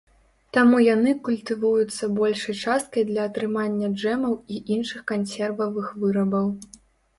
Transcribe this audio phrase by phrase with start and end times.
[0.57, 6.53] Таму яны культывуюцца большай часткай для атрымання джэмаў і іншых кансервавых вырабаў.